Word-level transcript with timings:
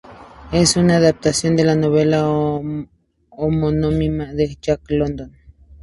Es 0.51 0.77
una 0.77 0.97
adaptación 0.97 1.55
de 1.55 1.63
la 1.63 1.75
novela 1.75 2.27
homónima 2.27 4.33
de 4.33 4.57
Jack 4.59 4.81
London. 4.89 5.37